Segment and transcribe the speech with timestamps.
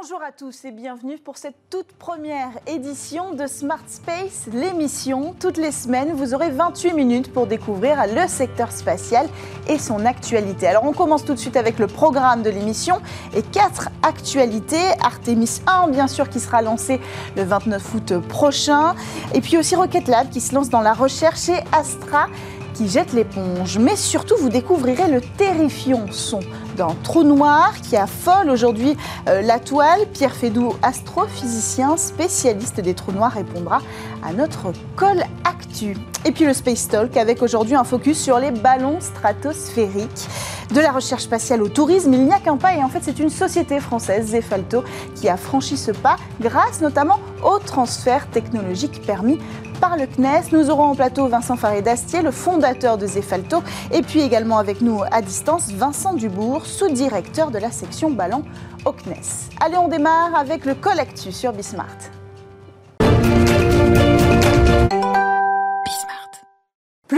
[0.00, 5.36] Bonjour à tous et bienvenue pour cette toute première édition de Smart Space, l'émission.
[5.38, 9.28] Toutes les semaines, vous aurez 28 minutes pour découvrir le secteur spatial
[9.68, 10.66] et son actualité.
[10.66, 13.00] Alors on commence tout de suite avec le programme de l'émission
[13.36, 14.84] et quatre actualités.
[15.00, 17.00] Artemis 1, bien sûr, qui sera lancé
[17.36, 18.96] le 29 août prochain.
[19.32, 22.26] Et puis aussi Rocket Lab qui se lance dans la recherche et Astra
[22.74, 23.78] qui jette l'éponge.
[23.78, 26.40] Mais surtout, vous découvrirez le terrifiant son
[26.76, 28.96] d'un trou noir qui affole aujourd'hui
[29.28, 30.06] euh, la toile.
[30.12, 33.80] Pierre Fédou, astrophysicien spécialiste des trous noirs, répondra
[34.22, 35.96] à notre call actu.
[36.24, 40.28] Et puis le Space Talk avec aujourd'hui un focus sur les ballons stratosphériques.
[40.72, 43.18] De la recherche spatiale au tourisme, il n'y a qu'un pas et en fait c'est
[43.18, 44.82] une société française, Zefalto,
[45.14, 49.38] qui a franchi ce pas grâce notamment au transfert technologique permis
[49.80, 50.50] par le CNES.
[50.52, 55.02] Nous aurons en plateau Vincent Faré-Dastier, le fondateur de Zefalto, et puis également avec nous
[55.10, 58.42] à distance Vincent Dubourg, sous-directeur de la section ballon
[58.84, 59.50] au CNES.
[59.60, 62.23] Allez, on démarre avec le Collectu sur Bismart.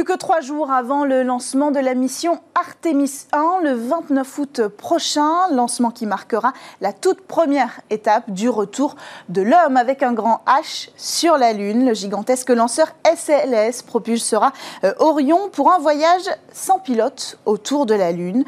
[0.06, 5.48] Que trois jours avant le lancement de la mission Artemis 1, le 29 août prochain,
[5.50, 8.94] lancement qui marquera la toute première étape du retour
[9.28, 11.84] de l'homme avec un grand H sur la Lune.
[11.84, 14.52] Le gigantesque lanceur SLS propulsera
[14.84, 18.44] euh, Orion pour un voyage sans pilote autour de la Lune.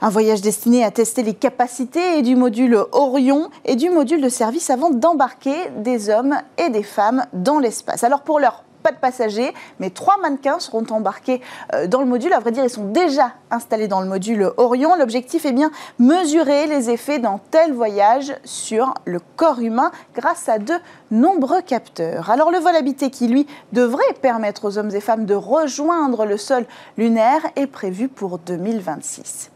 [0.00, 4.70] Un voyage destiné à tester les capacités du module Orion et du module de service
[4.70, 8.02] avant d'embarquer des hommes et des femmes dans l'espace.
[8.02, 11.40] Alors pour l'heure, pas de passagers, mais trois mannequins seront embarqués
[11.74, 12.32] euh, dans le module.
[12.32, 14.96] À vrai dire, ils sont déjà installés dans le module Orion.
[14.96, 20.58] L'objectif est bien mesurer les effets d'un tel voyage sur le corps humain grâce à
[20.58, 20.74] de
[21.10, 22.30] nombreux capteurs.
[22.30, 26.36] Alors le vol habité qui, lui, devrait permettre aux hommes et femmes de rejoindre le
[26.36, 26.64] sol
[26.96, 29.50] lunaire est prévu pour 2026.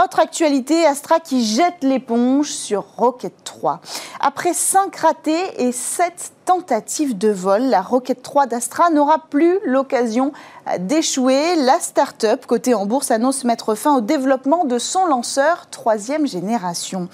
[0.00, 3.80] Autre actualité, Astra qui jette l'éponge sur Rocket 3.
[4.20, 10.32] Après 5 ratés et 7 tentatives de vol, la Rocket 3 d'Astra n'aura plus l'occasion
[10.78, 11.56] d'échouer.
[11.56, 17.08] La start-up cotée en bourse annonce mettre fin au développement de son lanceur troisième génération.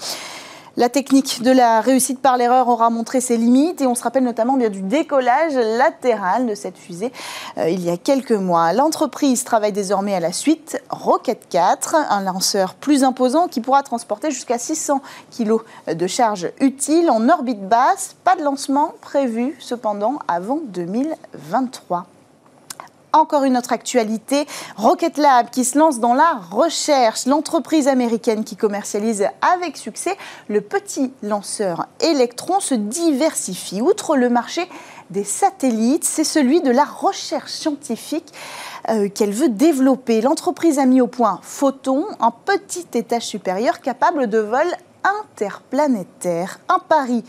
[0.77, 4.25] La technique de la réussite par l'erreur aura montré ses limites et on se rappelle
[4.25, 7.13] notamment bien du décollage latéral de cette fusée
[7.59, 8.73] euh, il y a quelques mois.
[8.73, 14.33] L'entreprise travaille désormais à la suite Rocket 4, un lanceur plus imposant qui pourra transporter
[14.33, 15.01] jusqu'à 600
[15.39, 15.59] kg
[15.95, 18.17] de charge utile en orbite basse.
[18.25, 22.07] Pas de lancement prévu cependant avant 2023.
[23.15, 24.45] Encore une autre actualité,
[24.75, 27.27] Rocket Lab qui se lance dans la recherche.
[27.27, 30.17] L'entreprise américaine qui commercialise avec succès
[30.49, 33.81] le petit lanceur Electron se diversifie.
[33.81, 34.69] Outre le marché
[35.11, 38.33] des satellites, c'est celui de la recherche scientifique
[38.89, 40.21] euh, qu'elle veut développer.
[40.21, 44.67] L'entreprise a mis au point Photon, un petit étage supérieur capable de vol
[45.05, 46.59] interplanétaire.
[46.69, 47.23] Un pari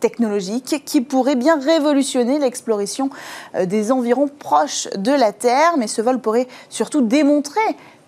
[0.00, 3.10] technologique qui pourrait bien révolutionner l'exploration
[3.54, 5.76] euh, des environs proches de la Terre.
[5.78, 7.60] Mais ce vol pourrait surtout démontrer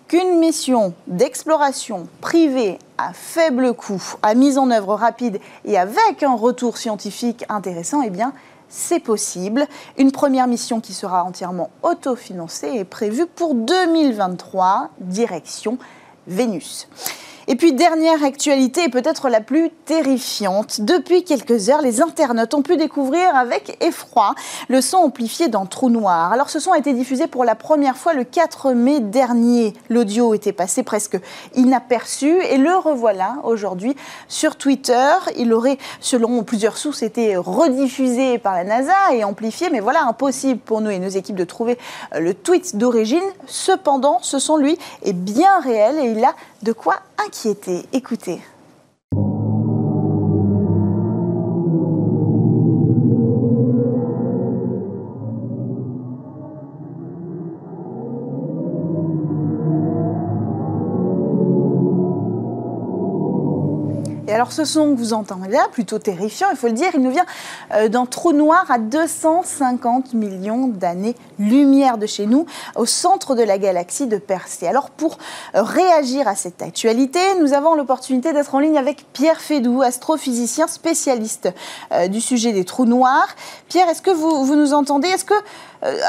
[0.07, 6.35] qu'une mission d'exploration privée à faible coût, à mise en œuvre rapide et avec un
[6.35, 8.33] retour scientifique intéressant, eh bien,
[8.69, 9.67] c'est possible.
[9.97, 15.77] Une première mission qui sera entièrement autofinancée est prévue pour 2023, direction
[16.27, 16.87] Vénus.
[17.47, 20.81] Et puis, dernière actualité, et peut-être la plus terrifiante.
[20.81, 24.33] Depuis quelques heures, les internautes ont pu découvrir avec effroi
[24.69, 26.31] le son amplifié d'un trou noir.
[26.31, 29.73] Alors, ce son a été diffusé pour la première fois le 4 mai dernier.
[29.89, 31.17] L'audio était passé presque
[31.55, 33.95] inaperçu et le revoilà aujourd'hui
[34.27, 35.13] sur Twitter.
[35.37, 40.59] Il aurait, selon plusieurs sources, été rediffusé par la NASA et amplifié, mais voilà, impossible
[40.59, 41.77] pour nous et nos équipes de trouver
[42.17, 43.23] le tweet d'origine.
[43.47, 47.85] Cependant, ce son, lui, est bien réel et il a de quoi inquiéter?
[47.91, 48.41] Écoutez.
[64.33, 67.11] Alors ce son que vous entendez là, plutôt terrifiant, il faut le dire, il nous
[67.11, 67.25] vient
[67.73, 72.45] euh, d'un trou noir à 250 millions d'années-lumière de chez nous,
[72.75, 74.67] au centre de la galaxie de Persée.
[74.67, 75.17] Alors pour
[75.55, 80.67] euh, réagir à cette actualité, nous avons l'opportunité d'être en ligne avec Pierre Fédou, astrophysicien
[80.67, 81.49] spécialiste
[81.91, 83.27] euh, du sujet des trous noirs.
[83.67, 85.07] Pierre, est-ce que vous, vous, nous entendez?
[85.09, 85.33] Est-ce que,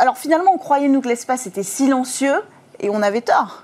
[0.00, 2.42] alors finalement, on croyait nous que l'espace était silencieux
[2.80, 3.63] et on avait tort?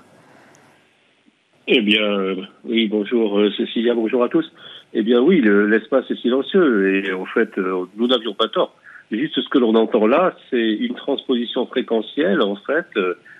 [1.67, 4.51] Eh bien, euh, oui, bonjour euh, Cécilia, bonjour à tous.
[4.93, 8.75] Eh bien oui, l'espace est silencieux et en fait, euh, nous n'avions pas tort.
[9.11, 12.87] Juste ce que l'on entend là, c'est une transposition fréquentielle en fait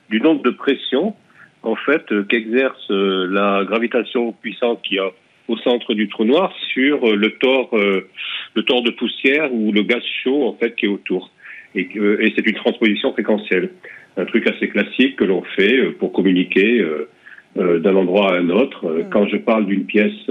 [0.09, 1.15] du nombre de pression
[1.63, 5.09] en fait qu'exerce la gravitation puissante qui a
[5.47, 10.03] au centre du trou noir sur le tort, le tort de poussière ou le gaz
[10.23, 11.31] chaud en fait qui est autour.
[11.73, 13.69] Et, et c'est une transposition fréquentielle,
[14.17, 16.85] un truc assez classique que l'on fait pour communiquer
[17.55, 18.85] d'un endroit à un autre.
[18.85, 19.09] Mm.
[19.11, 20.29] Quand je parle d'une pièce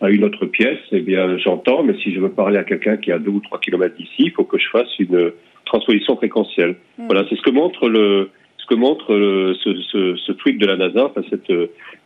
[0.00, 3.10] à une autre pièce, eh bien, j'entends, mais si je veux parler à quelqu'un qui
[3.10, 5.32] est à deux ou trois kilomètres d'ici, il faut que je fasse une
[5.64, 6.76] transposition fréquentielle.
[6.98, 7.06] Hmm.
[7.06, 10.66] Voilà, c'est ce que montre le, ce que montre le, ce, ce, ce, tweet de
[10.66, 11.52] la NASA, enfin cette,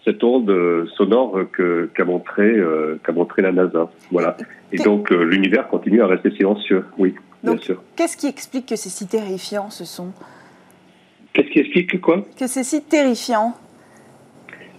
[0.04, 3.90] cette onde sonore que, qu'a montré, euh, qu'a montré la NASA.
[4.10, 4.36] Voilà.
[4.72, 6.84] Et donc euh, l'univers continue à rester silencieux.
[6.98, 7.82] Oui, bien sûr.
[7.96, 10.12] Qu'est-ce qui explique que c'est si terrifiant ce son?
[11.32, 12.24] Qu'est-ce qui explique que quoi?
[12.38, 13.54] Que c'est si terrifiant.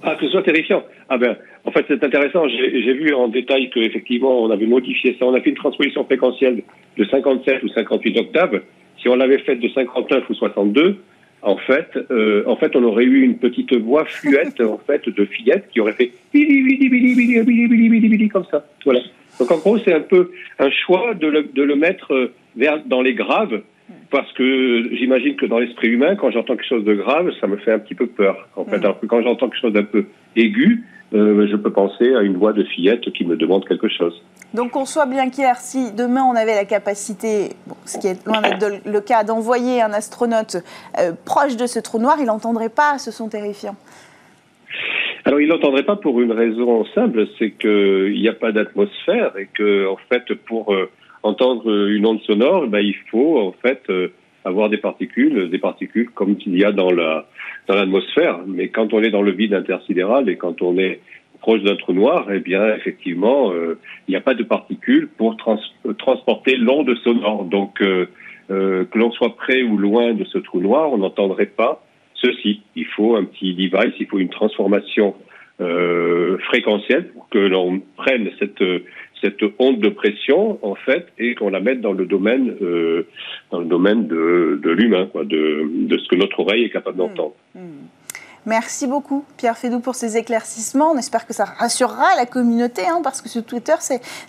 [0.09, 0.83] Ah, que ce soit terrifiant.
[1.09, 2.47] Ah ben, en fait, c'est intéressant.
[2.47, 5.25] J'ai vu en détail qu'effectivement, on avait modifié ça.
[5.25, 6.63] On a fait une transposition fréquentielle
[6.97, 8.61] de 57 ou 58 octaves.
[9.01, 10.95] Si on l'avait faite de 59 ou 62,
[11.41, 15.25] en fait, euh, en fait, on aurait eu une petite voix fluette, en fait, de
[15.25, 16.11] fillette qui aurait fait
[18.29, 18.65] comme ça.
[18.85, 19.01] Voilà.
[19.39, 23.01] Donc, en gros, c'est un peu un choix de le, de le mettre vers, dans
[23.01, 23.61] les graves,
[24.09, 27.57] parce que j'imagine que dans l'esprit humain, quand j'entends quelque chose de grave, ça me
[27.57, 28.47] fait un petit peu peur.
[28.55, 30.05] En fait, alors que quand j'entends quelque chose d'un peu
[30.35, 34.21] aigu, euh, je peux penser à une voix de fillette qui me demande quelque chose.
[34.53, 37.49] Donc qu'on soit bien clair, si demain on avait la capacité,
[37.85, 40.57] ce qui est loin d'être le cas, d'envoyer un astronaute
[40.99, 43.75] euh, proche de ce trou noir, il n'entendrait pas ce son terrifiant.
[45.25, 49.49] Alors il n'entendrait pas pour une raison simple, c'est qu'il n'y a pas d'atmosphère et
[49.53, 50.89] que en fait pour euh,
[51.27, 53.83] entendre une onde sonore, ben, il faut en fait
[54.47, 57.27] avoir des particules, des particules comme il y a dans la
[57.67, 58.39] dans l'atmosphère.
[58.47, 60.99] Mais quand on est dans le vide intersidéral et quand on est
[61.39, 63.77] proche d'un trou noir, eh bien effectivement, euh,
[64.07, 65.37] il n'y a pas de particules pour
[65.97, 67.45] transporter l'onde sonore.
[67.45, 68.07] Donc euh,
[68.49, 71.83] euh, que l'on soit près ou loin de ce trou noir, on n'entendrait pas
[72.15, 72.61] ceci.
[72.75, 75.15] Il faut un petit device, il faut une transformation
[76.49, 78.63] fréquentielle pour que l'on prenne cette
[79.21, 83.07] cette onde de pression en fait et qu'on la mette dans le domaine euh,
[83.51, 87.35] dans le domaine de, de l'humain de, de, ce que notre oreille est capable d'entendre.
[87.55, 87.96] Mmh, mmh.
[88.47, 90.91] Merci beaucoup, Pierre Fédou, pour ces éclaircissements.
[90.91, 93.73] On espère que ça rassurera la communauté, hein, parce que sur Twitter,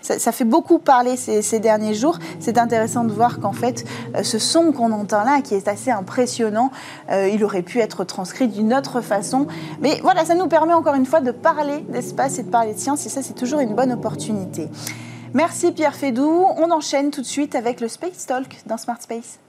[0.01, 2.19] ça, fait beaucoup parler ces, ces derniers jours.
[2.41, 3.85] C'est intéressant de voir qu'en fait,
[4.17, 6.69] euh, ce son qu'on entend là, qui est assez impressionnant,
[7.09, 9.47] euh, il aurait pu être transcrit d'une autre façon.
[9.79, 12.79] Mais voilà, ça nous permet encore une fois de parler d'espace et de parler de
[12.79, 14.67] science, et ça, c'est toujours une bonne opportunité.
[15.33, 16.45] Merci Pierre Fédou.
[16.57, 19.39] On enchaîne tout de suite avec le Space Talk dans Smart Space.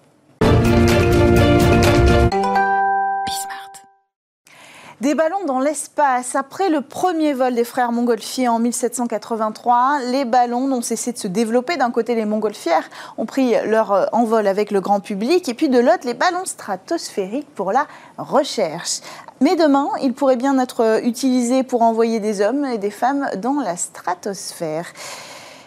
[5.00, 6.34] Des ballons dans l'espace.
[6.34, 11.26] Après le premier vol des frères montgolfiers en 1783, les ballons n'ont cessé de se
[11.26, 11.78] développer.
[11.78, 12.84] D'un côté, les montgolfières
[13.16, 16.44] ont pris leur euh, envol avec le grand public, et puis de l'autre, les ballons
[16.44, 17.86] stratosphériques pour la
[18.18, 19.00] recherche.
[19.40, 23.26] Mais demain, ils pourraient bien être euh, utilisés pour envoyer des hommes et des femmes
[23.38, 24.84] dans la stratosphère.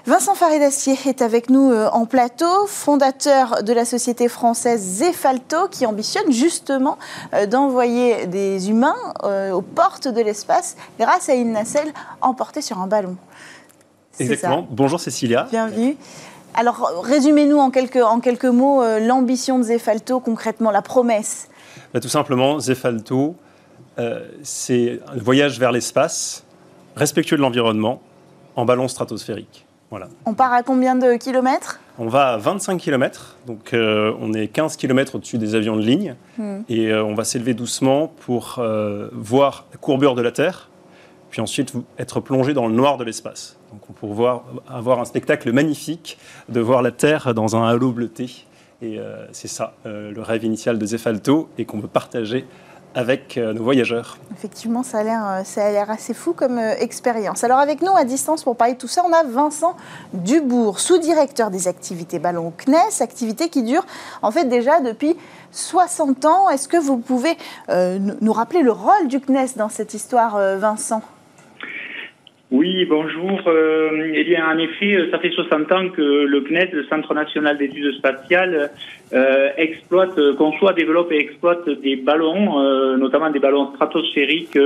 [0.06, 5.86] Vincent Faridassier est avec nous euh, en plateau, fondateur de la société française Zefalto, qui
[5.86, 6.98] ambitionne justement
[7.34, 12.80] euh, d'envoyer des humains euh, aux portes de l'espace grâce à une nacelle emportée sur
[12.80, 13.16] un ballon.
[14.20, 14.68] Exactement.
[14.70, 15.48] Bonjour Cécilia.
[15.50, 15.96] Bienvenue.
[16.54, 21.48] Alors, résumez-nous en quelques, en quelques mots l'ambition de Zefalto, concrètement, la promesse.
[21.94, 23.36] Bah, tout simplement, Zefalto,
[24.44, 26.44] c'est un voyage vers l'espace,
[26.96, 28.02] respectueux de l'environnement,
[28.56, 29.63] en ballon stratosphérique.
[30.26, 31.80] On part à combien de kilomètres?
[32.00, 35.82] On va à 25 kilomètres, donc euh, on est 15 kilomètres au-dessus des avions de
[35.82, 36.62] ligne, hmm.
[36.68, 40.70] et euh, on va s'élever doucement pour euh, voir la courbure de la Terre,
[41.30, 43.58] puis ensuite être plongé dans le noir de l'espace.
[43.72, 46.18] Donc on pour voir, avoir un spectacle magnifique
[46.50, 48.46] de voir la Terre dans un halo bleuté.
[48.82, 49.00] Et
[49.32, 52.46] c'est ça, le rêve initial de Zefalto, et qu'on veut partager
[52.96, 54.18] avec euh, nos voyageurs.
[54.36, 57.44] Effectivement, ça a l'air, euh, ça a l'air assez fou comme euh, expérience.
[57.44, 59.76] Alors avec nous à distance pour parler de tout ça, on a Vincent
[60.14, 63.86] Dubourg, sous-directeur des activités ballon CNES, activité qui dure
[64.22, 65.16] en fait déjà depuis
[65.52, 66.50] 60 ans.
[66.50, 67.38] Est-ce que vous pouvez
[67.70, 71.02] nous rappeler le rôle du CNES dans cette histoire, Vincent?
[72.54, 73.42] Oui, bonjour.
[73.48, 77.58] Euh, eh bien, en effet, ça fait 60 ans que le CNES, le Centre national
[77.58, 78.70] d'études spatiales,
[79.12, 84.60] euh, exploite, conçoit, développe et exploite des ballons, euh, notamment des ballons stratosphériques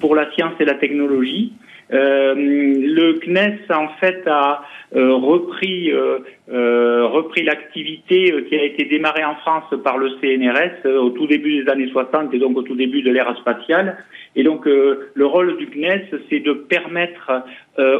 [0.00, 1.54] pour la science et la technologie.
[1.94, 6.18] Euh, le CNES, en fait, a repris euh,
[6.50, 11.26] repris l'activité euh, qui a été démarrée en France par le CNRS euh, au tout
[11.26, 13.98] début des années 60 et donc au tout début de l'ère spatiale.
[14.36, 17.42] Et donc le rôle du CNES, c'est de permettre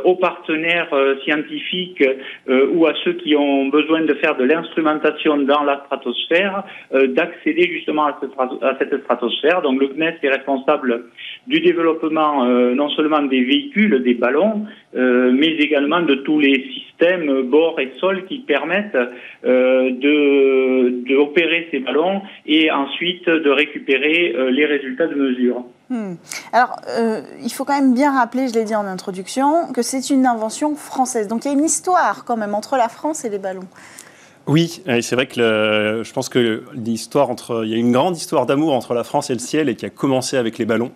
[0.04, 2.04] aux partenaires scientifiques
[2.48, 8.04] ou à ceux qui ont besoin de faire de l'instrumentation dans la stratosphère d'accéder justement
[8.04, 8.20] à,
[8.62, 9.62] à, cette stratosphère.
[9.62, 11.06] Donc le CNES est responsable
[11.48, 16.90] du développement non seulement des véhicules, des ballons, mais également de tous les systèmes
[17.42, 18.96] bord et sol qui permettent
[19.44, 25.64] euh, de, opérer ces ballons et ensuite de récupérer euh, les résultats de mesure.
[25.90, 26.14] Hmm.
[26.52, 30.10] Alors, euh, il faut quand même bien rappeler, je l'ai dit en introduction, que c'est
[30.10, 31.28] une invention française.
[31.28, 33.68] Donc il y a une histoire quand même entre la France et les ballons.
[34.46, 38.46] Oui, c'est vrai que je pense que l'histoire entre, il y a une grande histoire
[38.46, 40.90] d'amour entre la France et le ciel et qui a commencé avec les ballons.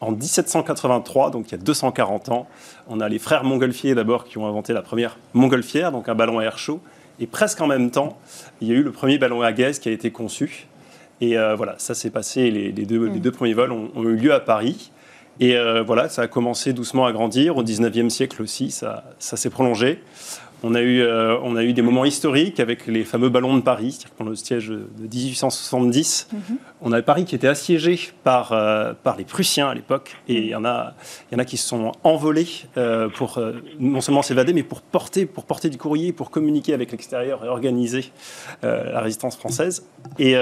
[0.00, 2.46] En 1783, donc il y a 240 ans,
[2.88, 6.40] on a les frères Montgolfier d'abord qui ont inventé la première montgolfière, donc un ballon
[6.40, 6.80] à air chaud.
[7.20, 8.18] Et presque en même temps,
[8.60, 10.66] il y a eu le premier ballon à gaz qui a été conçu.
[11.20, 13.20] Et euh, voilà, ça s'est passé, les, deux, les, mm.
[13.20, 14.90] deux, premiers vols ont, eu lieu à Paris.
[15.38, 17.58] Et euh, voilà, ça a commencé doucement à grandir.
[17.58, 20.02] Au 19e siècle aussi, ça, ça s'est prolongé.
[20.62, 23.62] On a, eu, euh, on a eu des moments historiques avec les fameux ballons de
[23.62, 26.28] Paris, c'est-à-dire le siège de 1870.
[26.32, 26.40] Mhm.
[26.82, 30.46] On a Paris qui était assiégé par, euh, par les Prussiens à l'époque, et il
[30.46, 30.94] y, en a,
[31.32, 33.40] y en a qui se sont envolés euh, pour
[33.78, 37.48] non seulement s'évader, mais pour porter, pour porter du courrier, pour communiquer avec l'extérieur et
[37.48, 38.12] organiser
[38.62, 39.86] la résistance française.
[40.18, 40.34] Et,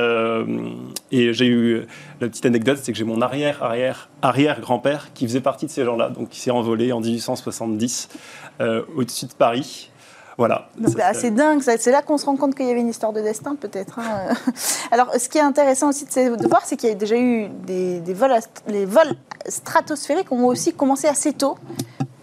[1.13, 1.87] et j'ai eu
[2.21, 5.71] la petite anecdote, c'est que j'ai mon arrière, arrière, arrière grand-père qui faisait partie de
[5.71, 8.09] ces gens-là, donc qui s'est envolé en 1870
[8.97, 9.91] au-dessus de Paris.
[10.39, 10.69] Voilà.
[10.79, 13.21] Bah, c'est dingue, c'est là qu'on se rend compte qu'il y avait une histoire de
[13.21, 13.99] destin peut-être.
[13.99, 14.35] Hein.
[14.93, 18.01] Alors ce qui est intéressant aussi de, voir, c'est qu'il y a déjà eu des,
[18.15, 19.15] vols, les vols
[19.49, 21.59] stratosphériques ont aussi commencé assez tôt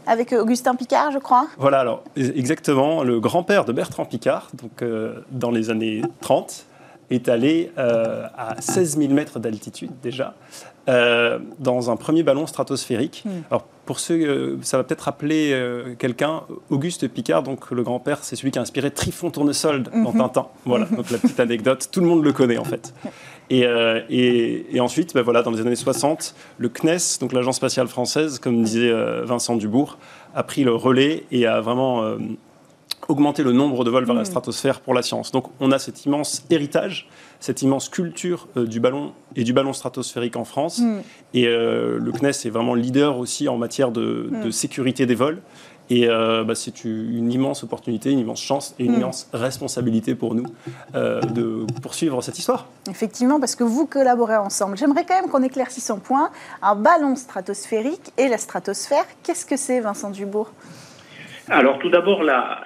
[0.07, 1.47] avec Augustin Picard, je crois.
[1.57, 6.67] Voilà, alors exactement, le grand-père de Bertrand Picard, donc euh, dans les années 30,
[7.09, 10.35] est allé euh, à 16 000 mètres d'altitude déjà,
[10.87, 13.23] euh, dans un premier ballon stratosphérique.
[13.25, 13.41] Hmm.
[13.49, 18.23] Alors pour ceux, euh, ça va peut-être rappeler euh, quelqu'un, Auguste Picard, donc le grand-père,
[18.23, 20.19] c'est celui qui a inspiré Trifon Tournesol dans mhm.
[20.19, 20.47] Tintin.
[20.65, 22.93] Voilà, donc la petite anecdote, tout le monde le connaît en fait.
[23.51, 23.63] Et,
[24.73, 28.63] et, ensuite, ben voilà, dans les années 60, le CNES, donc l'Agence spatiale française, comme
[28.63, 28.91] disait
[29.23, 29.99] Vincent Dubourg,
[30.33, 32.17] a pris le relais et a vraiment
[33.07, 34.25] augmenté le nombre de vols vers la hmm.
[34.25, 35.31] stratosphère pour la science.
[35.31, 37.07] Donc on a cet immense héritage
[37.39, 40.79] cette immense culture euh, du ballon et du ballon stratosphérique en France.
[40.79, 40.99] Mm.
[41.33, 44.51] Et euh, le CNES est vraiment leader aussi en matière de, mm.
[44.51, 45.41] sécurité des vols.
[45.91, 48.99] Et euh, bah, c'est une immense opportunité, une immense chance et une mm.
[48.99, 50.45] immense responsabilité pour nous
[50.93, 52.67] de poursuivre cette histoire.
[52.89, 54.77] Effectivement, parce que vous collaborez ensemble.
[54.77, 56.31] J'aimerais quand même qu'on éclaircisse un point.
[56.63, 60.49] Un ballon stratosphérique et la stratosphère, qu'est-ce que c'est, Vincent Dubourg?
[61.49, 62.63] Alors tout d'abord, la,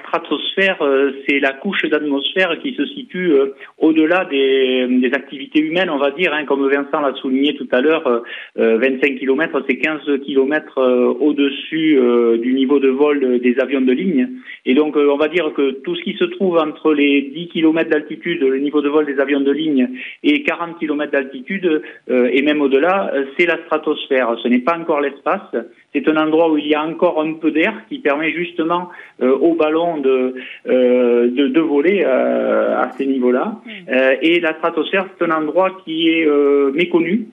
[0.00, 5.96] stratosphère, euh, c'est la couche d'atmosphère qui se situe euh, au-delà des, activités humaines, on
[5.96, 8.22] va dire, hein, comme Vincent l'a souligné tout à l'heure,
[8.56, 11.98] 25 euh, km, c'est 15 km au-dessus
[12.42, 14.28] du niveau de vol des avions de ligne.
[14.66, 17.88] Et donc on va dire que tout ce qui se trouve entre les 10 km
[17.88, 19.88] d'altitude, le niveau de vol des avions de ligne,
[20.22, 24.36] et 40 km d'altitude, et même au-delà, c'est la stratosphère.
[24.42, 25.54] Ce n'est pas encore l'espace.
[25.92, 28.90] C'est un endroit où il y a encore un peu d'air qui permet justement
[29.22, 30.34] euh, aux ballons de,
[30.66, 33.56] euh, de, voler euh, à ces niveaux-là.
[33.64, 33.92] Mm.
[34.22, 36.26] et la stratosphère, c'est un endroit qui est
[36.74, 37.28] méconnu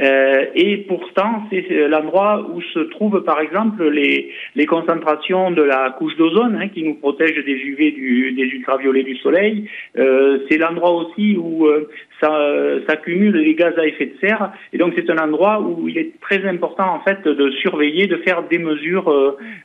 [0.00, 5.90] euh, et pourtant, c'est l'endroit où se trouvent, par exemple, les, les concentrations de la
[5.90, 9.68] couche d'ozone hein, qui nous protège des UV du, des ultraviolets du soleil.
[9.98, 14.52] Euh, c'est l'endroit aussi où euh, s'accumulent les gaz à effet de serre.
[14.72, 18.16] Et donc, c'est un endroit où il est très important, en fait, de surveiller, de
[18.16, 19.10] faire des mesures,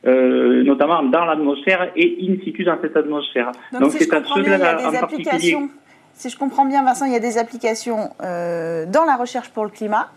[0.05, 3.51] euh, notamment dans l'atmosphère et in situ dans cette atmosphère.
[3.79, 5.55] Donc, c'est à ceux-là en particulier
[6.17, 9.63] si je comprends bien, Vincent, il y a des applications euh, dans la recherche pour
[9.63, 10.09] le climat.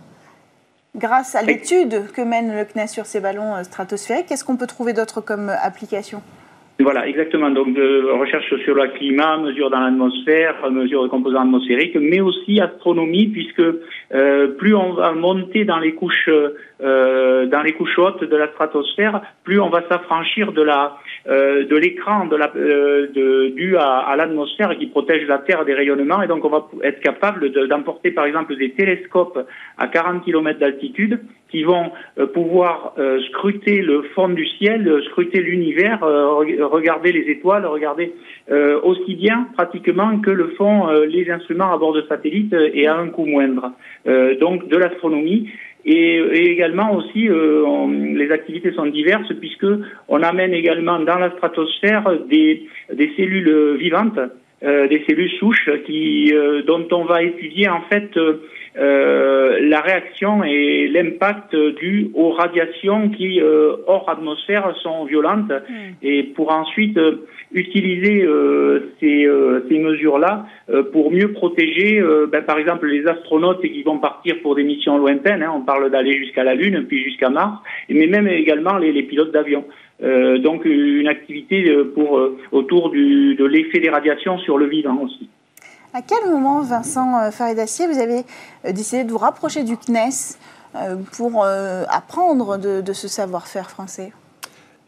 [0.96, 4.66] Grâce à l'étude que mène le CNES sur ces ballons euh, stratosphériques, qu'est-ce qu'on peut
[4.66, 6.22] trouver d'autre comme application?
[6.80, 7.50] Voilà, exactement.
[7.50, 12.58] Donc, de recherche sur le climat, mesure dans l'atmosphère, mesure de composants atmosphériques, mais aussi
[12.58, 13.62] astronomie, puisque
[14.14, 16.30] euh, plus on va monter dans les couches
[16.82, 20.96] euh, dans les couches hautes de la stratosphère, plus on va s'affranchir de la
[21.28, 25.64] euh, de l'écran de la euh, de, dû à, à l'atmosphère qui protège la Terre
[25.64, 29.46] des rayonnements, et donc on va être capable d'emporter par exemple des télescopes
[29.78, 31.20] à 40 km d'altitude
[31.50, 37.30] qui vont euh, pouvoir euh, scruter le fond du ciel, euh, scruter l'univers, regarder les
[37.30, 38.12] étoiles, regarder
[38.82, 43.08] aussi bien pratiquement que le font les instruments à bord de satellites et à un
[43.08, 43.72] coût moindre.
[44.40, 45.50] donc de l'astronomie
[45.84, 46.16] Et,
[46.50, 49.66] également aussi, les activités sont diverses puisque
[50.08, 54.18] on amène également dans la stratosphère des, des cellules vivantes,
[54.62, 56.32] des cellules souches qui,
[56.66, 58.10] dont on va étudier en fait
[58.78, 65.50] euh, la réaction et l'impact dû aux radiations qui, euh, hors atmosphère, sont violentes.
[65.50, 65.94] Hmm.
[66.02, 66.98] Et pour ensuite
[67.54, 68.26] euh, utiliser
[69.00, 70.46] ces, mesures-là
[70.92, 75.42] pour mieux protéger, ben, par exemple, les astronautes qui vont partir pour des missions lointaines.
[75.42, 79.32] Hein, on parle d'aller jusqu'à la Lune, puis jusqu'à Mars, mais même également les, pilotes
[79.32, 79.64] d'avion.
[80.00, 81.64] donc une activité
[81.94, 82.20] pour
[82.52, 85.28] autour de l'effet des radiations sur le vivant aussi.
[85.92, 88.24] À quel moment, Vincent euh, Faridassier, vous avez
[88.64, 90.36] euh, décidé de vous rapprocher du CNES
[90.76, 94.12] euh, pour apprendre de, ce savoir-faire français?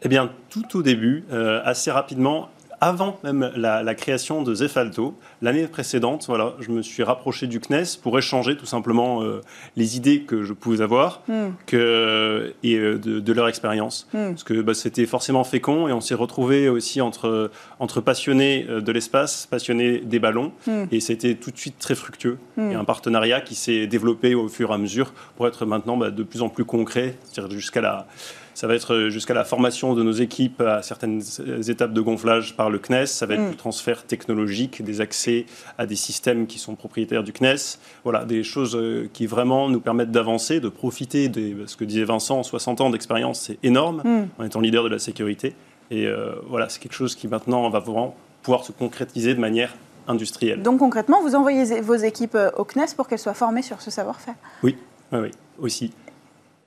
[0.03, 1.23] Eh bien, tout au début,
[1.63, 2.49] assez rapidement,
[2.83, 7.97] avant même la, création de Zefalto, l'année précédente, voilà, je me suis rapproché du CNES
[8.01, 9.39] pour échanger tout simplement euh,
[9.77, 11.51] les idées que je pouvais avoir hmm.
[11.65, 14.09] que, et euh, de, leur expérience.
[14.13, 14.31] Hmm.
[14.31, 18.81] Parce que bah, c'était forcément fécond et on s'est retrouvé aussi entre, entre passionnés euh,
[18.81, 20.51] de l'espace, passionnés des ballons.
[20.67, 20.83] Hmm.
[20.91, 22.37] Et c'était tout de suite très fructueux.
[22.57, 26.11] Et un partenariat qui s'est développé au fur et à mesure pour être maintenant bah,
[26.11, 28.07] de plus en plus concret, c'est-à-dire jusqu'à la
[28.53, 31.21] ça va être jusqu'à la formation de nos équipes à certaines
[31.67, 33.07] étapes de gonflage par le CNES.
[33.07, 33.51] Ça va être mm.
[33.51, 35.45] le transfert technologique, des accès
[35.77, 37.77] à des systèmes qui sont propriétaires du CNES.
[38.03, 42.03] Voilà, des choses euh, qui vraiment nous permettent d'avancer, de profiter de ce que disait
[42.03, 44.41] Vincent, 60 ans d'expérience, c'est énorme mm.
[44.41, 45.55] en étant leader de la sécurité.
[45.91, 49.73] Et euh, voilà, c'est quelque chose qui maintenant va vraiment pouvoir se concrétiser de manière
[50.07, 50.61] industrielle.
[50.61, 53.91] Donc concrètement, vous envoyez vos équipes euh, au CNES pour qu'elles soient formées sur ce
[53.91, 54.35] savoir-faire?
[54.61, 54.77] Oui,
[55.11, 55.93] oui, oui, aussi.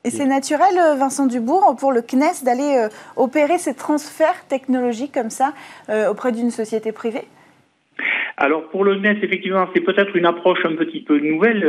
[0.07, 5.11] Et c'est naturel, euh, Vincent Dubourg, pour le CNES d'aller euh, opérer ces transferts technologiques
[5.13, 5.53] comme ça
[5.89, 7.25] euh, auprès d'une société privée?
[8.37, 11.65] Alors pour le CNES, effectivement, c'est peut-être une approche un petit peu nouvelle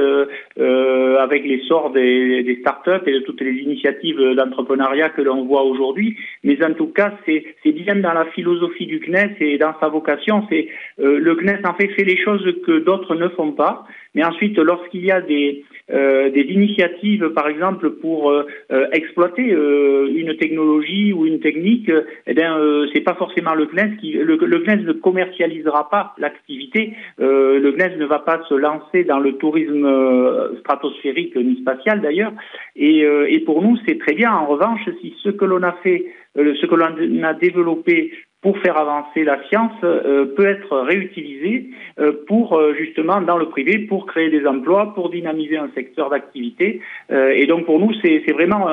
[0.59, 5.63] euh, avec l'essor des, des startups et de toutes les initiatives d'entrepreneuriat que l'on voit
[5.63, 6.15] aujourd'hui.
[6.43, 10.45] Mais en tout cas, c'est bien dans la philosophie du CNES et dans sa vocation.
[10.49, 10.67] C'est
[10.99, 13.87] le CNES en fait fait les choses que d'autres ne font pas.
[14.17, 20.35] Mais ensuite, lorsqu'il y a des euh, initiatives, par exemple, pour euh, euh, exploiter une
[20.37, 21.91] technologie ou une technique,
[22.25, 22.57] eh bien,
[22.91, 26.93] c'est pas forcément le CNES qui le, le ne commercialisera pas l'activité.
[27.19, 29.87] le CNES ne va pas se lancer dans le tourisme
[30.61, 32.33] stratosphérique ni spatial d'ailleurs.
[32.75, 34.33] Et pour nous, c'est très bien.
[34.33, 36.05] En revanche, si ce que l'on a fait,
[36.35, 38.11] ce que l'on a développé
[38.47, 41.65] pour faire avancer la science euh, peut être réutilisé
[41.99, 46.09] euh, pour euh, justement dans le privé pour créer des emplois, pour dynamiser un secteur
[46.09, 46.79] d'activité.
[47.09, 48.67] et donc pour nous c'est vraiment,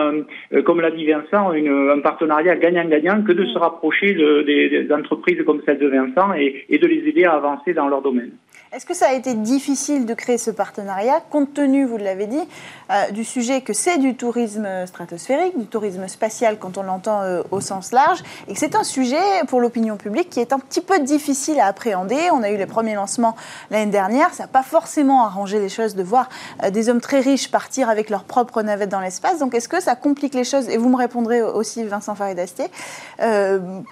[0.65, 5.43] comme l'a dit Vincent, une, un partenariat gagnant-gagnant que de se rapprocher de, des, entreprises
[5.45, 8.31] comme celle de Vincent et, et de les aider à avancer dans leur domaine.
[8.75, 12.43] Est-ce que ça a été difficile de créer ce partenariat, compte tenu, vous l'avez dit,
[12.91, 17.43] euh, du sujet que c'est du tourisme stratosphérique, du tourisme spatial quand on l'entend euh,
[17.53, 20.81] au sens large, et que c'est un sujet pour l'opinion publique qui est un petit
[20.81, 22.19] peu difficile à appréhender?
[22.33, 23.37] On a eu les premiers lancements
[23.71, 26.29] l'année dernière, ça n'a pas forcément arrangé les choses de voir
[26.65, 29.39] euh, des hommes très riches partir avec leur propre navette dans l'espace.
[29.39, 30.69] Donc est-ce que ça complique les choses?
[30.69, 32.67] Et vous me répondrez aussi, Vincent Faridastier,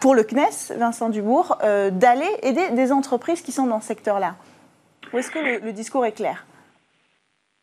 [0.01, 4.35] pour le CNES, Vincent Dubourg, d'aller aider des entreprises qui sont dans ce secteur-là
[5.13, 6.47] ou est-ce que le, discours est clair?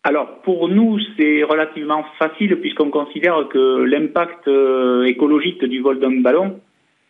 [0.03, 6.21] Alors pour nous, c'est relativement facile puisqu'on considère que l'impact euh, écologique du vol d'un
[6.21, 6.59] ballon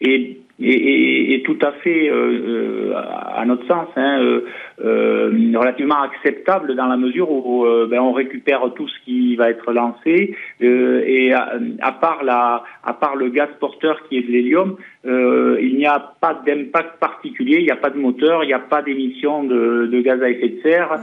[0.02, 4.42] est, est, tout à fait, euh, euh, à notre sens, hein,
[4.84, 9.72] euh, relativement acceptable dans la mesure où ben, on récupère tout ce qui va être
[9.72, 15.76] lancé et à, part la, à part le gaz porteur qui est de l'hélium, il
[15.76, 18.82] n'y a pas d'impact particulier, il n'y a pas de moteur, il n'y a pas
[18.82, 21.00] d'émission de, de, gaz à effet de serre,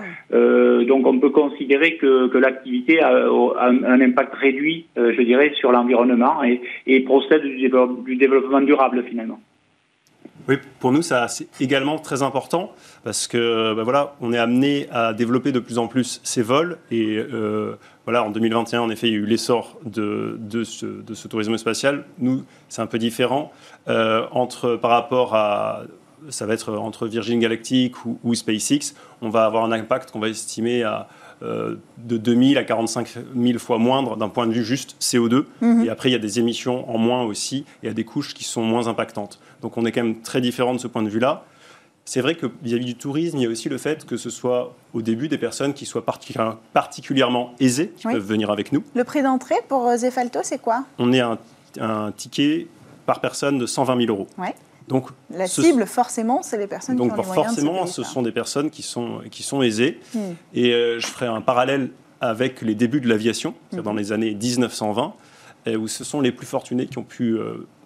[0.86, 3.26] donc on peut considérer que, que l'activité a,
[3.58, 9.40] un impact réduit, je dirais, sur l'environnement et, et procède du développement durable finalement.
[10.48, 15.12] Oui, pour nous, c'est également très important parce que ben voilà, on est amené à
[15.12, 16.78] développer de plus en plus ces vols.
[16.90, 21.58] Et euh, voilà, en 2021, en effet, il y a eu l'essor de, ce, tourisme
[21.58, 22.04] spatial.
[22.18, 23.52] Nous, c'est un peu différent
[23.88, 25.82] euh, entre, par rapport à.
[26.28, 28.94] Ça va être entre Virgin Galactic ou, SpaceX.
[29.22, 31.08] On va avoir un impact qu'on va estimer à
[31.42, 35.44] de 2000 à 45 000 fois moindre d'un point de vue juste CO2.
[35.60, 35.84] Mhm.
[35.84, 37.64] Et après, il y a des émissions en moins aussi.
[37.82, 39.38] Il y a des couches qui sont moins impactantes.
[39.62, 41.44] Donc on est quand même très différent de ce point de vue-là.
[42.08, 44.76] C'est vrai que vis-à-vis du tourisme, il y a aussi le fait que ce soit
[44.94, 46.04] au début des personnes qui soient
[46.72, 48.84] particulièrement aisées, qui peuvent venir avec nous.
[48.94, 50.84] Le prix d'entrée pour euh, Zefalto, c'est quoi?
[50.98, 51.36] On est un,
[51.80, 52.68] un, ticket
[53.06, 54.28] par personne de 120 000 euros.
[54.38, 54.54] Ouais.
[54.88, 58.22] Donc, la cible, forcément, c'est les personnes donc, qui ont les moyens forcément, ce sont
[58.22, 60.00] des personnes qui sont, qui sont aisées.
[60.14, 60.34] Hmm.
[60.54, 65.14] Et euh, je ferai un parallèle avec les débuts de l'aviation, dans les années 1920,
[65.78, 67.36] où ce sont les plus fortunés qui ont pu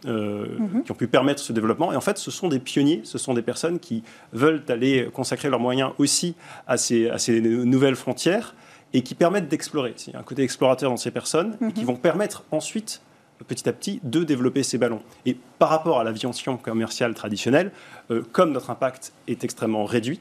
[0.05, 0.85] mhm.
[0.85, 1.93] qui ont pu permettre ce développement.
[1.93, 5.49] Et en fait, ce sont des pionniers, ce sont des personnes qui veulent aller consacrer
[5.49, 6.37] leurs moyens aussi
[6.69, 8.55] à ces, à ces nouvelles frontières
[8.93, 9.95] et qui permettent d'explorer.
[10.07, 11.87] Il y a un côté explorateur dans ces personnes qui mhm.
[11.87, 13.01] vont permettre ensuite
[13.45, 15.03] petit à petit de développer ces ballons.
[15.27, 17.73] Et par rapport à l'aviation commerciale traditionnelle,
[18.11, 20.21] euh, comme notre impact est extrêmement réduit,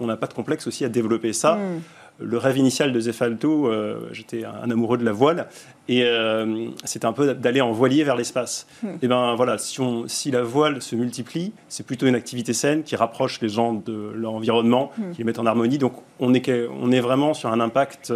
[0.00, 1.56] on n'a pas de complexe aussi à développer ça.
[1.56, 1.80] Hmm.
[2.18, 5.48] Le rêve initial de Zefalto, euh, j'étais un amoureux de la voile,
[5.86, 8.66] et euh, c'était un peu d'aller en voilier vers l'espace.
[8.82, 8.94] Hmm.
[9.02, 12.84] Et ben voilà, si, on, si, la voile se multiplie, c'est plutôt une activité saine
[12.84, 15.10] qui rapproche les gens de leur environnement, hmm.
[15.10, 15.76] qui les met en harmonie.
[15.76, 18.10] Donc on est, on est vraiment sur un impact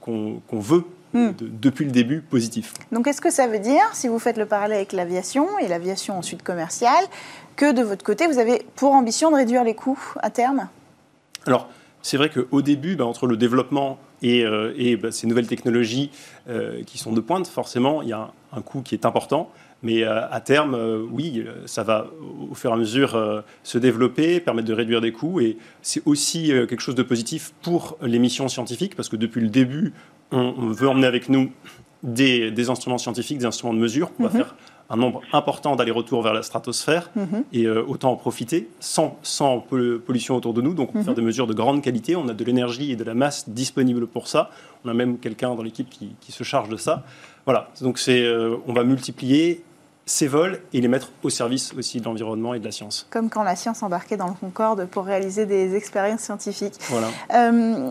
[0.00, 1.32] qu'on veut Hmm.
[1.40, 2.72] depuis le début positif.
[2.90, 6.16] Donc est-ce que ça veut dire, si vous faites le parallèle avec l'aviation et l'aviation
[6.16, 7.04] ensuite commerciale,
[7.56, 10.68] que de votre côté, vous avez pour ambition de réduire les coûts à terme?
[11.46, 11.68] Alors,
[12.02, 16.10] c'est vrai qu'au début, bah, entre le développement et, euh, bah, ces nouvelles technologies
[16.48, 19.50] euh, qui sont de pointe, forcément, il y a un, coût qui est important.
[19.82, 20.76] Mais euh, à terme,
[21.10, 22.06] oui, ça va
[22.50, 25.40] au fur et à mesure se développer, permettre de réduire des coûts.
[25.40, 29.48] Et c'est aussi quelque chose de positif pour les missions scientifiques, parce que depuis le
[29.48, 29.92] début,
[30.32, 31.50] on, veut emmener avec nous
[32.02, 34.10] des, instruments scientifiques, des instruments de mesure.
[34.18, 34.36] On va mhm.
[34.36, 34.54] faire
[34.90, 37.44] un nombre important d'allers-retours vers la stratosphère mhm.
[37.52, 40.74] et euh, autant en profiter sans, sans, pollution autour de nous.
[40.74, 41.16] Donc, on peut faire mhm.
[41.16, 42.16] des mesures de grande qualité.
[42.16, 44.50] On a de l'énergie et de la masse disponible pour ça.
[44.84, 47.04] On a même quelqu'un dans l'équipe qui, se charge de ça.
[47.44, 47.70] Voilà.
[47.80, 49.62] Donc, c'est, euh, on va multiplier
[50.04, 53.06] ces vols et les mettre au service aussi de l'environnement et de la science.
[53.10, 56.74] Comme quand la science embarquait dans le Concorde pour réaliser des expériences scientifiques.
[56.88, 57.08] Voilà.
[57.34, 57.88] Euh,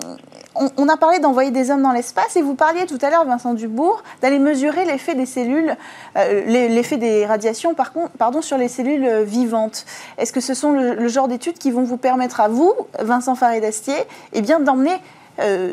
[0.55, 3.53] on, a parlé d'envoyer des hommes dans l'espace et vous parliez tout à l'heure, Vincent
[3.53, 5.77] Dubourg, d'aller mesurer l'effet des cellules,
[6.17, 9.85] euh, l'effet des radiations par contre, pardon, sur les cellules euh, vivantes.
[10.17, 13.95] Est-ce que ce sont le, genre d'études qui vont vous permettre à vous, Vincent Farid-Astier,
[14.33, 14.97] eh bien d'emmener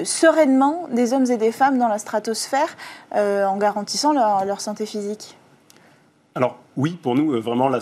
[0.05, 2.75] sereinement des hommes et des femmes dans la stratosphère
[3.13, 5.37] en garantissant leur santé physique?
[6.39, 7.81] Alors oui, pour nous, euh, vraiment, la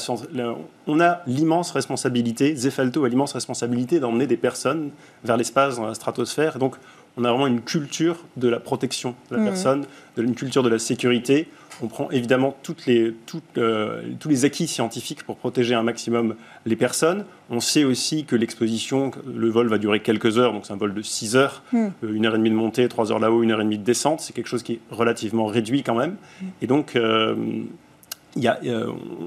[0.86, 4.90] on a l'immense responsabilité, Zefalto a l'immense responsabilité d'emmener des personnes
[5.24, 6.58] vers l'espace, dans la stratosphère.
[6.58, 6.76] donc,
[7.18, 9.44] on a vraiment une culture de la protection de la mmh.
[9.44, 11.48] personne, de, une culture de la sécurité.
[11.82, 13.14] On prend évidemment toutes les,
[13.58, 17.24] euh, tous les acquis scientifiques pour protéger un maximum les personnes.
[17.50, 20.94] On sait aussi que l'exposition, le vol va durer quelques heures, donc c'est un vol
[20.94, 21.86] de 6 heures, mmh.
[22.04, 23.84] euh, une heure et demie de montée, 3 heures là-haut, une heure et demie de
[23.84, 24.20] descente.
[24.20, 26.16] C'est quelque chose qui est relativement réduit quand même.
[26.40, 26.44] Mmh.
[26.62, 27.34] Et donc, euh,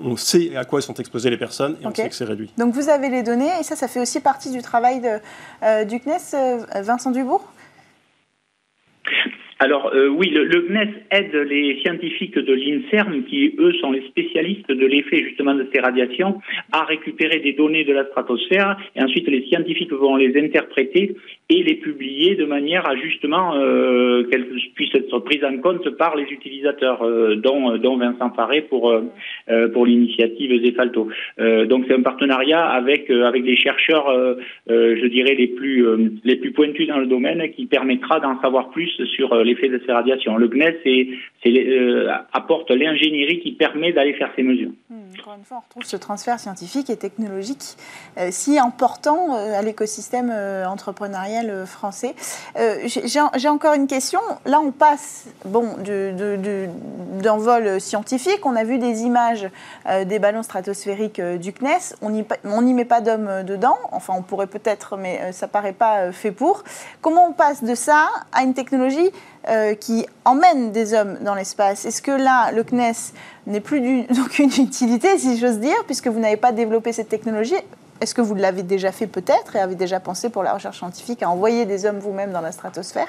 [0.03, 2.51] on sait à quoi sont exposées les personnes et on sait que c'est réduit.
[2.57, 5.19] Donc vous avez les données et ça, ça fait aussi partie du travail de,
[5.63, 7.43] euh, du CNES, euh, Vincent Dubourg?
[9.61, 14.03] Alors euh, oui, le, le, CNES aide les scientifiques de l'INSERM, qui eux sont les
[14.07, 16.39] spécialistes de l'effet justement de ces radiations,
[16.71, 21.17] à récupérer des données de la stratosphère, et ensuite les scientifiques vont les interpréter
[21.49, 26.15] et les publier de manière à justement euh, qu'elles puissent être prises en compte par
[26.15, 28.93] les utilisateurs, euh, dont, Vincent Paré pour
[29.73, 31.09] pour l'initiative Zefalto.
[31.65, 34.05] donc c'est un partenariat avec avec des chercheurs,
[34.67, 35.85] je dirais les plus
[36.23, 39.91] les plus pointus dans le domaine, qui permettra d'en savoir plus sur l'effet de ces
[39.91, 40.37] radiations.
[40.37, 40.79] Le CNES
[41.45, 44.71] euh, apporte l'ingénierie qui permet d'aller faire ces mesures.
[44.89, 47.77] Hmm, encore une fois, on retrouve ce transfert scientifique et technologique
[48.17, 50.31] euh, si important euh, à l'écosystème
[50.67, 52.13] entrepreneurial français.
[52.85, 54.19] J'ai encore une question.
[54.45, 58.45] Là, on passe bon, d'un vol scientifique.
[58.45, 59.47] On a vu des images
[60.05, 61.95] des ballons stratosphériques du CNES.
[62.01, 63.77] On n'y met pas d'hommes dedans.
[63.91, 66.63] Enfin, on pourrait peut-être, mais ça paraît pas fait pour.
[67.01, 69.09] Comment on passe de ça à une technologie
[69.47, 71.85] euh, qui emmène des hommes dans l'espace.
[71.85, 73.13] Est-ce que là, le CNES
[73.47, 77.55] n'est plus d'aucune utilité, si j'ose dire, puisque vous n'avez pas développé cette technologie?
[78.01, 81.23] Est-ce que vous l'avez déjà fait peut-être et avez déjà pensé pour la recherche scientifique
[81.23, 83.07] à envoyer des hommes vous-même dans la stratosphère?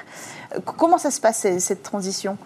[0.55, 2.37] Euh, Comment ça se passe, cette transition?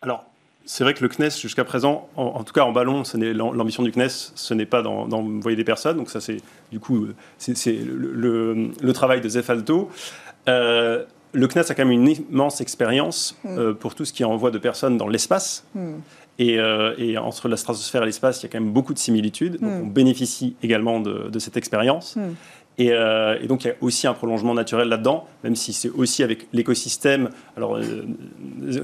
[0.00, 0.24] Alors,
[0.64, 4.32] c'est vrai que le CNES, jusqu'à présent, en, tout cas en ballon, l'ambition du CNES,
[4.34, 5.96] ce n'est pas d'envoyer des personnes.
[5.96, 6.36] Donc ça, c'est
[6.70, 9.90] du coup, euh, c'est le, travail de Zefalto.
[10.46, 13.58] Euh, le CNES a quand même une immense expérience mm.
[13.58, 15.64] euh, pour tout ce qui envoie de personnes dans l'espace.
[15.74, 15.94] Mm.
[16.40, 19.60] Euh, et, entre la stratosphère et l'espace, il y a quand même beaucoup de similitudes.
[19.60, 19.82] Donc mm.
[19.82, 22.16] on bénéficie également de, cette expérience.
[22.80, 26.22] Euh, et, donc il y a aussi un prolongement naturel là-dedans, même si c'est aussi
[26.22, 27.30] avec l'écosystème.
[27.56, 27.76] Alors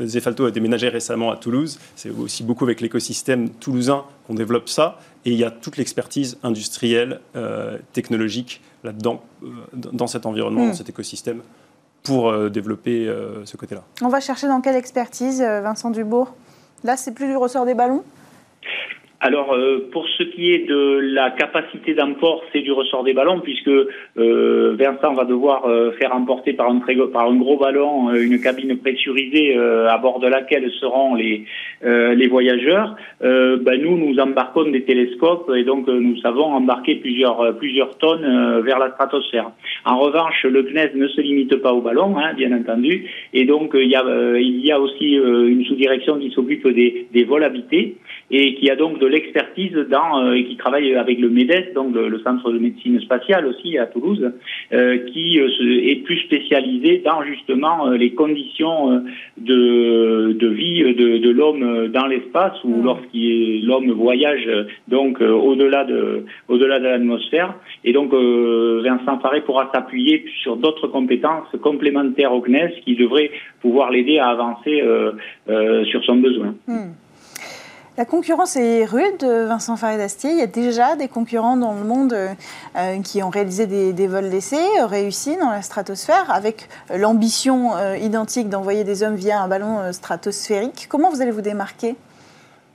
[0.04, 1.78] Zefalto a déménagé récemment à Toulouse.
[1.94, 4.98] C'est aussi beaucoup avec l'écosystème toulousain qu'on développe ça.
[5.24, 7.20] Et il y a toute l'expertise industrielle,
[7.92, 9.22] technologique là-dedans,
[9.72, 11.40] dans cet environnement, dans cet écosystème
[12.04, 13.82] pour euh, développer euh, ce côté-là.
[14.02, 16.34] On va chercher dans quelle expertise, euh, Vincent Dubourg?
[16.84, 18.04] Là, c'est plus du ressort des ballons?
[19.26, 23.40] Alors, euh, pour ce qui est de la capacité d'emport, c'est du ressort des ballons,
[23.40, 28.12] puisque euh, Vincent va devoir euh, faire emporter par un, très, par un gros ballon
[28.12, 31.44] une cabine pressurisée à bord de laquelle seront les,
[31.82, 32.96] les voyageurs.
[33.20, 38.78] Ben, nous, nous embarquons des télescopes et donc nous savons embarquer plusieurs, plusieurs tonnes vers
[38.78, 39.50] la stratosphère.
[39.86, 43.72] En revanche, le CNES ne se limite pas au ballon, hein, bien entendu, et donc
[43.74, 47.96] il y a, aussi une sous-direction qui s'occupe des, des vols habités
[48.30, 51.94] et qui a donc de l'expertise dans euh, et qui travaille avec le MEDES, donc
[51.94, 54.32] le, Centre de médecine spatiale aussi à Toulouse,
[54.72, 55.48] euh, qui euh,
[55.90, 59.02] est plus spécialisé dans justement les conditions
[59.36, 63.66] de, de vie de, de l'homme dans l'espace ou mmh.
[63.66, 64.48] l'homme voyage
[64.88, 67.54] donc au-delà de au-delà de l'atmosphère.
[67.84, 73.90] Et donc Vincent Faré pourra s'appuyer sur d'autres compétences complémentaires au CNES qui devraient pouvoir
[73.90, 74.82] l'aider à avancer
[75.90, 76.54] sur son besoin.
[76.66, 77.03] Mmh.
[77.96, 80.32] La concurrence est rude, Vincent Farid-Astier.
[80.32, 84.30] Il y a déjà des concurrents dans le monde euh, qui ont réalisé des, vols
[84.30, 89.46] d'essai, euh, réussis dans la stratosphère, avec euh, l'ambition identique d'envoyer des hommes via un
[89.46, 90.86] ballon stratosphérique.
[90.88, 91.94] Comment vous allez vous démarquer?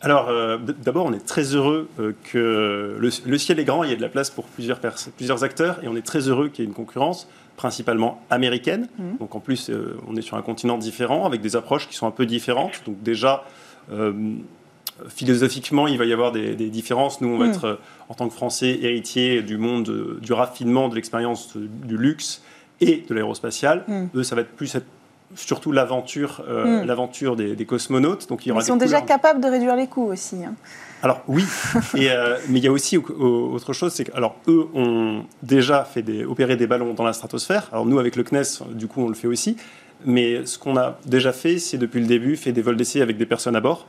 [0.02, 1.90] Alors, d'abord, on est très heureux
[2.24, 4.80] que le, ciel est grand, il y a de la place pour plusieurs,
[5.18, 7.28] plusieurs acteurs, et on est très heureux qu'il y ait une concurrence,
[7.58, 8.88] principalement américaine.
[8.98, 9.18] Mmh.
[9.20, 9.70] Donc, en plus,
[10.08, 12.82] on est sur un continent différent, avec des approches qui sont un peu différentes.
[12.86, 13.44] Donc, déjà,
[15.08, 17.22] philosophiquement, il va y avoir des, différences.
[17.22, 17.52] Nous, on va hmm.
[17.52, 17.76] être, euh,
[18.10, 22.42] en tant que Français, héritiers du monde euh, du raffinement, de l'expérience du luxe
[22.82, 23.84] et de l'aérospatial.
[23.88, 24.06] Hmm.
[24.16, 24.76] Eux, ça va être plus
[25.36, 26.88] surtout l'aventure, euh, hmm.
[26.88, 28.28] l'aventure des, cosmonautes.
[28.30, 30.44] Donc, il y aura Ils sont déjà capables de réduire les coûts aussi.
[30.44, 30.56] Hein.
[31.02, 31.46] Alors oui,
[31.96, 32.10] et,
[32.50, 36.26] mais il y a aussi autre chose, c'est que alors eux ont déjà fait des,
[36.26, 37.70] opérer des ballons dans la stratosphère.
[37.72, 39.56] Alors nous avec le CNES, du coup on le fait aussi.
[40.06, 43.18] Mais ce qu'on a déjà fait, c'est depuis le début fait des vols d'essai avec
[43.18, 43.88] des personnes à bord.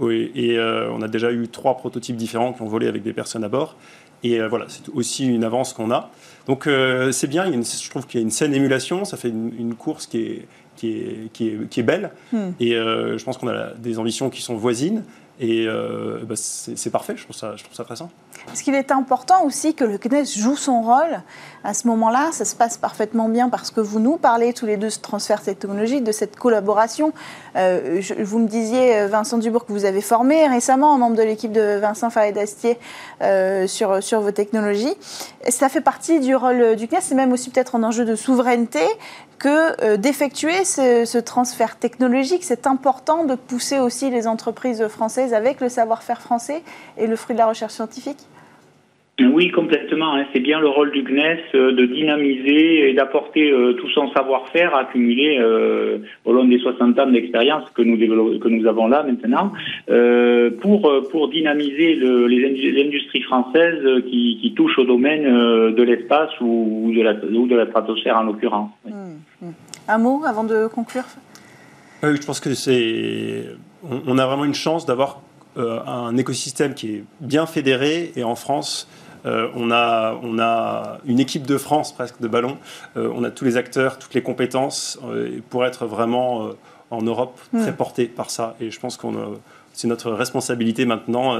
[0.00, 3.12] Oui, et euh, on a déjà eu trois prototypes différents qui ont volé avec des
[3.12, 3.76] personnes à bord.
[4.22, 6.10] Et euh, voilà, c'est aussi une avance qu'on a.
[6.46, 9.74] Donc euh, c'est bien, je trouve qu'il y a une saine émulation, ça fait une,
[9.74, 12.10] course qui est, qui est, qui est, qui est belle.
[12.32, 12.50] Hmm.
[12.58, 15.02] Et je pense qu'on a des ambitions qui sont voisines.
[15.40, 18.12] Et euh, bah, c'est parfait, je trouve, ça, je trouve ça très simple.
[18.52, 21.22] Est-ce qu'il est important aussi que le CNES joue son rôle
[21.68, 24.76] à ce moment-là Ça se passe parfaitement bien parce que vous nous parlez tous les
[24.76, 27.12] deux de ce transfert technologique, de cette collaboration.
[27.56, 31.22] Euh, vous me disiez, euh, Vincent Dubourg, que vous avez formé récemment un membre de
[31.22, 32.78] l'équipe de Vincent Farid-Astier
[33.66, 34.96] sur, sur vos technologies.
[35.48, 38.80] Ça fait partie du rôle du CNES, c'est même aussi peut-être un enjeu de souveraineté
[39.38, 42.44] que euh, d'effectuer ce, transfert technologique.
[42.44, 46.62] C'est important de pousser aussi les entreprises françaises avec le savoir-faire français
[46.96, 48.18] et le fruit de la recherche scientifique
[49.20, 50.14] oui, complètement.
[50.14, 50.24] Hein.
[50.32, 54.74] C'est bien le rôle du CNES euh, de dynamiser et d'apporter euh, tout son savoir-faire
[54.76, 55.40] accumulé
[56.24, 57.98] au long des 60 ans d'expérience que nous
[58.38, 59.52] que nous avons là maintenant
[60.60, 65.24] pour pour dynamiser l'industrie française qui, qui, touche au domaine
[65.74, 68.70] de l'espace ou, de la ou de la stratosphère en l'occurrence.
[68.86, 69.46] Mmh.
[69.88, 71.04] Un mot avant de conclure?
[72.02, 73.44] Oui, Je pense que c'est.
[74.06, 75.20] On, a vraiment une chance d'avoir
[75.56, 78.88] euh, un écosystème qui est bien fédéré et en France.
[79.28, 82.58] Euh, on, a, on a une équipe de France presque de ballon.
[82.96, 84.98] Euh, on a tous les acteurs, toutes les compétences
[85.50, 86.50] pour être vraiment
[86.90, 87.60] en Europe hmm.
[87.60, 88.56] très porté par ça.
[88.60, 89.38] Et je pense qu'on
[89.74, 91.38] c'est notre responsabilité maintenant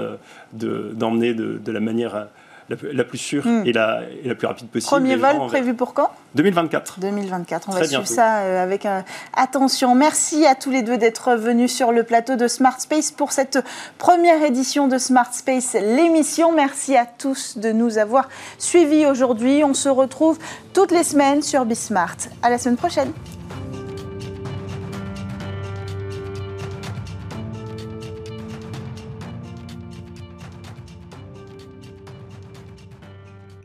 [0.52, 2.28] d'emmener de, de, la manière
[2.68, 3.62] la, plus sûre hmm.
[3.66, 4.90] et, la, la, plus rapide possible.
[4.90, 6.10] Premier vol prévu pour quand?
[6.34, 7.00] 2024.
[7.00, 7.68] 2024.
[7.68, 9.00] On va suivre ça euh, avec euh,
[9.34, 9.94] attention.
[9.94, 13.58] Merci à tous les deux d'être venus sur le plateau de Smart Space pour cette
[13.96, 16.52] première édition de Smart Space, l'émission.
[16.52, 18.28] Merci à tous de nous avoir
[18.58, 19.64] suivis aujourd'hui.
[19.64, 20.38] On se retrouve
[20.74, 22.16] toutes les semaines sur Bismart.
[22.42, 23.12] À la semaine prochaine.